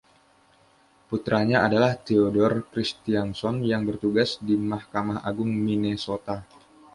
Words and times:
Putranya 1.13 1.57
adalah 1.67 1.91
Theodore 2.05 2.57
Christianson 2.73 3.55
yang 3.71 3.81
bertugas 3.89 4.29
di 4.47 4.55
Mahkamah 4.71 5.19
Agung 5.29 5.51
Minnesota. 5.67 6.35